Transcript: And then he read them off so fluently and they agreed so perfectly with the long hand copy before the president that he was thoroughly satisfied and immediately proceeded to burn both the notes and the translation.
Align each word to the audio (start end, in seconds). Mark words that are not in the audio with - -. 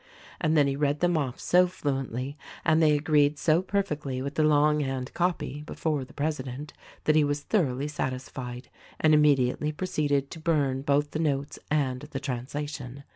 And 0.39 0.57
then 0.57 0.65
he 0.65 0.75
read 0.75 0.99
them 0.99 1.15
off 1.15 1.39
so 1.39 1.67
fluently 1.67 2.35
and 2.65 2.81
they 2.81 2.97
agreed 2.97 3.37
so 3.37 3.61
perfectly 3.61 4.19
with 4.19 4.33
the 4.33 4.41
long 4.43 4.79
hand 4.79 5.13
copy 5.13 5.61
before 5.61 6.03
the 6.03 6.11
president 6.15 6.73
that 7.03 7.15
he 7.15 7.23
was 7.23 7.41
thoroughly 7.41 7.87
satisfied 7.87 8.69
and 8.99 9.13
immediately 9.13 9.71
proceeded 9.71 10.31
to 10.31 10.39
burn 10.39 10.81
both 10.81 11.11
the 11.11 11.19
notes 11.19 11.59
and 11.69 11.99
the 12.01 12.19
translation. 12.19 13.03